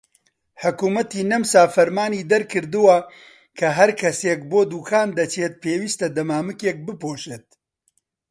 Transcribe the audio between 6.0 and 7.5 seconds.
دەمامکێک بپۆشێت.